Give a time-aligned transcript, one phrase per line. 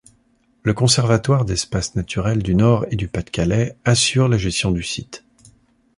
[0.63, 5.23] Le Conservatoire d'espaces naturels du Nord et du Pas-de-Calais assure la gestion du site.